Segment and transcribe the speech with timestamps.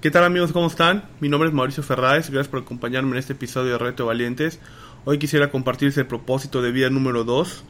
[0.00, 0.52] ¿Qué tal amigos?
[0.52, 1.02] ¿Cómo están?
[1.18, 4.60] Mi nombre es Mauricio Ferráez, gracias por acompañarme en este episodio de Reto Valientes.
[5.04, 7.64] Hoy quisiera compartirse el propósito de vida número 2.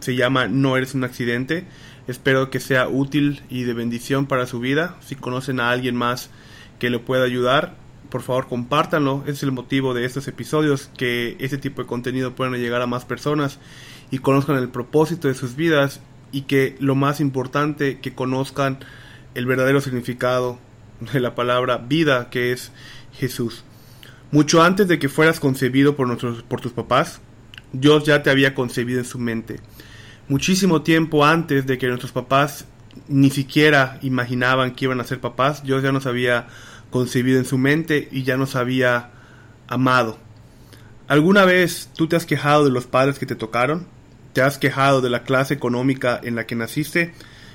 [0.00, 1.68] Se llama No eres un accidente.
[2.08, 4.96] Espero que sea útil y de bendición para su vida.
[5.02, 6.30] Si conocen a alguien más
[6.80, 7.76] que le pueda ayudar,
[8.10, 9.22] por favor compártanlo.
[9.22, 12.88] Ese es el motivo de estos episodios, que este tipo de contenido pueda llegar a
[12.88, 13.60] más personas
[14.10, 16.00] y conozcan el propósito de sus vidas
[16.32, 18.80] y que lo más importante, que conozcan
[19.36, 20.58] el verdadero significado
[21.00, 22.72] de la palabra vida que es
[23.12, 23.64] Jesús.
[24.30, 27.20] Mucho antes de que fueras concebido por, nuestros, por tus papás,
[27.72, 29.60] Dios ya te había concebido en su mente.
[30.28, 32.66] Muchísimo tiempo antes de que nuestros papás
[33.08, 36.48] ni siquiera imaginaban que iban a ser papás, Dios ya nos había
[36.90, 39.10] concebido en su mente y ya nos había
[39.66, 40.18] amado.
[41.06, 43.86] ¿Alguna vez tú te has quejado de los padres que te tocaron?
[44.34, 47.14] ¿Te has quejado de la clase económica en la que naciste?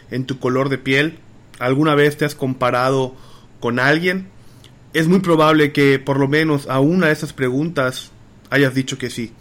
[0.10, 1.20] ¿En tu color de piel?
[1.60, 3.16] ¿Alguna vez te has comparado
[3.64, 4.28] con alguien,
[4.92, 8.12] es muy probable que por lo menos a una de esas preguntas
[8.50, 9.32] hayas dicho que sí.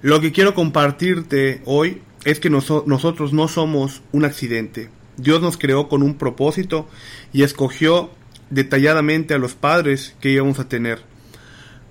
[0.00, 4.88] Lo que quiero compartirte hoy es que nosotros no somos un accidente.
[5.18, 6.88] Dios nos creó con un propósito
[7.34, 8.08] y escogió
[8.48, 11.02] detalladamente a los padres que íbamos a tener.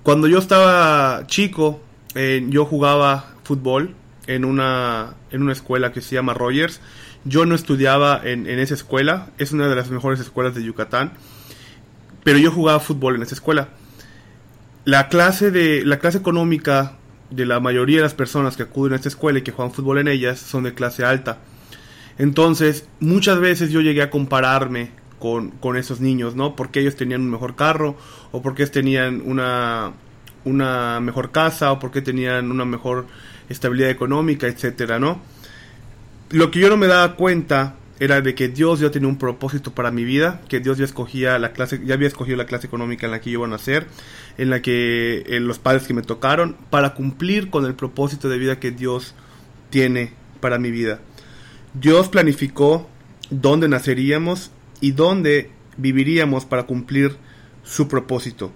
[0.02, 1.84] Cuando yo estaba chico,
[2.16, 3.94] eh, yo jugaba fútbol
[4.26, 6.82] en una, en una escuela que se llama Rogers.
[7.26, 11.14] Yo no estudiaba en, en esa escuela, es una de las mejores escuelas de Yucatán
[12.24, 13.70] pero yo jugaba fútbol en esa escuela.
[14.86, 16.98] La clase de la clase económica
[17.30, 20.00] de la mayoría de las personas que acuden a esta escuela y que juegan fútbol
[20.00, 21.40] en ellas son de clase alta.
[22.18, 26.56] Entonces, muchas veces yo llegué a compararme con, con esos niños, ¿no?
[26.56, 27.96] Porque ellos tenían un mejor carro,
[28.32, 29.94] o porque tenían una,
[30.44, 33.08] una mejor casa, o porque tenían una mejor
[33.50, 35.22] estabilidad económica, etcétera, ¿no?
[36.30, 39.72] Lo que yo no me daba cuenta era de que Dios ya tenía un propósito
[39.74, 43.06] para mi vida, que Dios ya escogía la clase, ya había escogido la clase económica
[43.06, 43.88] en la que yo iba a nacer,
[44.38, 48.40] en la que en los padres que me tocaron, para cumplir con el propósito de
[48.40, 49.14] vida que Dios
[49.70, 51.00] tiene para mi vida.
[51.74, 52.90] Dios planificó
[53.30, 54.52] dónde naceríamos
[54.82, 57.16] y dónde viviríamos para cumplir
[57.64, 58.52] su propósito.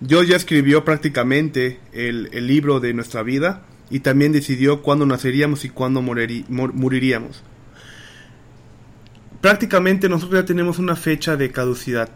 [0.00, 5.64] Dios ya escribió prácticamente el, el libro de nuestra vida y también decidió cuándo naceríamos
[5.64, 7.42] y cuándo moriríamos
[9.40, 12.10] prácticamente nosotros ya tenemos una fecha de caducidad.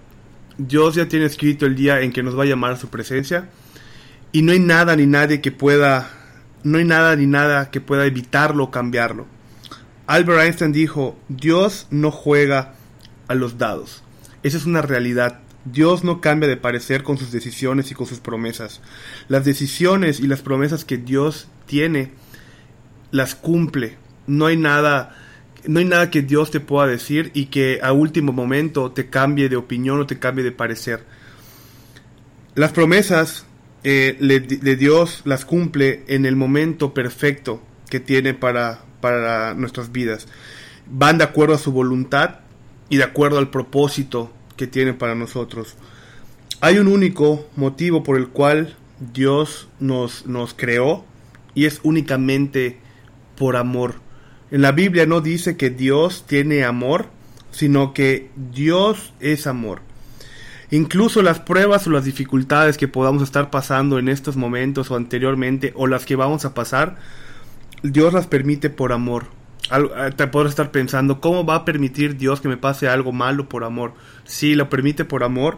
[0.58, 3.48] Dios ya tiene escrito el día en que nos va a llamar a su presencia
[4.32, 6.10] y no hay nada ni nadie que pueda
[6.64, 9.26] no hay nada ni nada que pueda evitarlo o cambiarlo.
[10.06, 12.74] Albert Einstein dijo, Dios no juega
[13.28, 14.02] a los dados.
[14.42, 15.40] Esa es una realidad.
[15.64, 18.80] Dios no cambia de parecer con sus decisiones y con sus promesas.
[19.28, 22.12] Las decisiones y las promesas que Dios tiene
[23.10, 23.96] las cumple.
[24.26, 25.16] No hay nada
[25.66, 29.48] no hay nada que Dios te pueda decir y que a último momento te cambie
[29.48, 31.04] de opinión o te cambie de parecer.
[32.54, 33.46] Las promesas
[33.84, 40.26] eh, de Dios las cumple en el momento perfecto que tiene para, para nuestras vidas.
[40.86, 42.40] Van de acuerdo a su voluntad
[42.88, 45.76] y de acuerdo al propósito que tiene para nosotros.
[46.60, 48.76] Hay un único motivo por el cual
[49.12, 51.04] Dios nos, nos creó
[51.54, 52.78] y es únicamente
[53.36, 53.96] por amor.
[54.52, 57.06] En la Biblia no dice que Dios tiene amor,
[57.52, 59.80] sino que Dios es amor.
[60.70, 65.72] Incluso las pruebas o las dificultades que podamos estar pasando en estos momentos o anteriormente
[65.74, 66.98] o las que vamos a pasar,
[67.82, 69.24] Dios las permite por amor.
[69.70, 73.48] Eh, te puedo estar pensando, ¿cómo va a permitir Dios que me pase algo malo
[73.48, 73.94] por amor?
[74.24, 75.56] Sí, lo permite por amor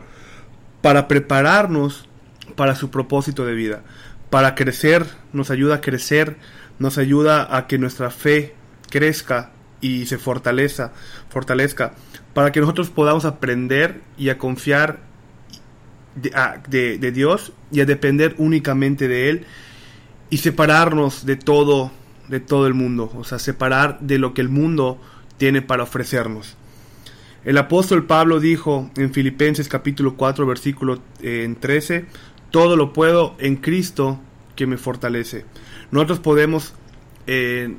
[0.83, 2.09] para prepararnos
[2.55, 3.83] para su propósito de vida,
[4.31, 6.37] para crecer, nos ayuda a crecer,
[6.79, 8.55] nos ayuda a que nuestra fe
[8.95, 9.51] crezca
[9.81, 10.93] y se fortaleza,
[11.29, 11.95] fortalezca,
[12.33, 15.01] para que nosotros podamos aprender y a confiar
[16.15, 19.47] de, Dios y a depender únicamente de Él
[20.31, 21.91] y separarnos de todo,
[22.29, 25.01] de todo el mundo, o sea, separar de lo que el mundo
[25.39, 26.57] tiene para ofrecernos.
[27.45, 32.07] El apóstol Pablo dijo en Filipenses capítulo 4 versículo eh, 13,
[32.53, 34.21] todo lo puedo en Cristo
[34.55, 35.45] que me fortalece.
[35.91, 36.75] Nosotros podemos
[37.27, 37.75] eh,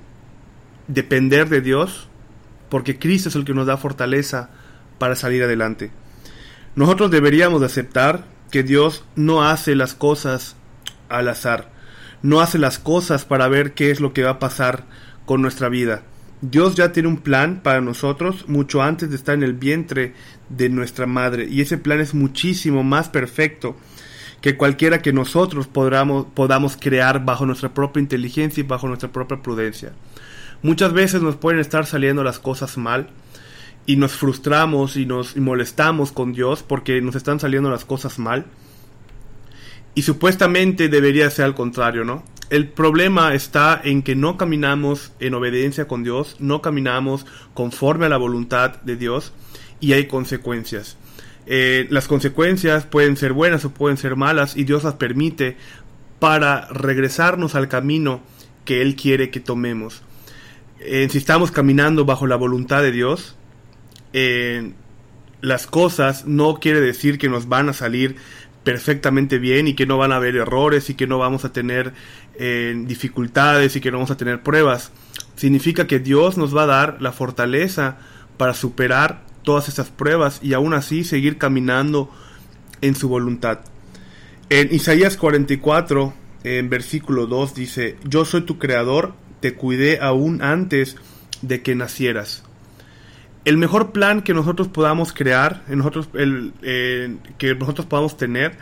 [0.87, 2.07] depender de Dios,
[2.69, 4.49] porque Cristo es el que nos da fortaleza
[4.97, 5.91] para salir adelante.
[6.75, 10.55] Nosotros deberíamos aceptar que Dios no hace las cosas
[11.09, 11.71] al azar,
[12.21, 14.85] no hace las cosas para ver qué es lo que va a pasar
[15.25, 16.03] con nuestra vida.
[16.41, 20.13] Dios ya tiene un plan para nosotros mucho antes de estar en el vientre
[20.49, 23.77] de nuestra madre y ese plan es muchísimo más perfecto
[24.41, 29.41] que cualquiera que nosotros podamos, podamos crear bajo nuestra propia inteligencia y bajo nuestra propia
[29.41, 29.93] prudencia.
[30.65, 33.09] Muchas veces nos pueden estar saliendo las cosas mal
[33.85, 38.45] y nos frustramos y nos molestamos con Dios porque nos están saliendo las cosas mal.
[39.93, 42.23] Y supuestamente debería ser al contrario, ¿no?
[42.49, 48.09] El problema está en que no caminamos en obediencia con Dios, no caminamos conforme a
[48.09, 49.33] la voluntad de Dios
[49.79, 50.97] y hay consecuencias.
[51.45, 55.57] Eh, las consecuencias pueden ser buenas o pueden ser malas y Dios las permite
[56.17, 58.21] para regresarnos al camino
[58.65, 60.01] que Él quiere que tomemos.
[60.79, 63.35] Eh, si estamos caminando bajo la voluntad de Dios,
[64.13, 64.73] eh,
[65.41, 68.15] las cosas no quiere decir que nos van a salir
[68.63, 71.93] perfectamente bien y que no van a haber errores y que no vamos a tener
[72.37, 74.91] eh, dificultades y que no vamos a tener pruebas.
[75.35, 77.97] Significa que Dios nos va a dar la fortaleza
[78.37, 82.11] para superar todas esas pruebas y aún así seguir caminando
[82.81, 83.59] en su voluntad.
[84.49, 86.13] En Isaías 44,
[86.43, 89.13] en versículo 2 dice, Yo soy tu creador,
[89.45, 90.95] te cuidé aún antes
[91.43, 92.41] de que nacieras
[93.45, 96.51] el mejor plan que nosotros podamos crear, nosotros, el,
[97.37, 98.57] que nosotros podamos tener,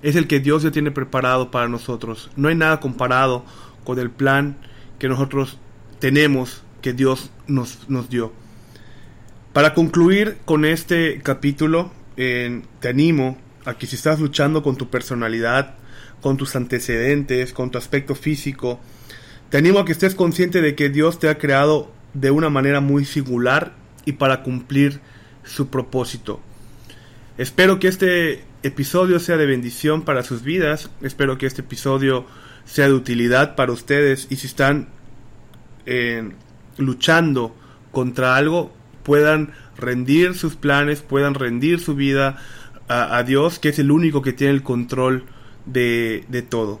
[0.00, 2.30] es el que Dios ya tiene preparado para nosotros.
[2.36, 3.44] No hay nada comparado
[3.82, 4.56] con el plan
[5.00, 5.58] que nosotros
[5.98, 8.32] tenemos, que Dios nos, nos dio.
[9.52, 15.74] Para concluir con este capítulo, te animo a que si estás luchando con tu personalidad,
[16.20, 18.78] con tus antecedentes, con tu aspecto físico,
[19.50, 22.80] te animo a que estés consciente de que Dios te ha creado de una manera
[22.80, 23.74] muy singular
[24.04, 25.00] y para cumplir
[25.44, 26.40] su propósito.
[27.38, 32.26] Espero que este episodio sea de bendición para sus vidas, espero que este episodio
[32.64, 34.88] sea de utilidad para ustedes y si están
[35.86, 36.30] eh,
[36.76, 37.54] luchando
[37.92, 38.72] contra algo
[39.02, 42.36] puedan rendir sus planes, puedan rendir su vida
[42.88, 45.24] a, Dios, que es el único que tiene el control
[45.66, 46.80] de, de todo.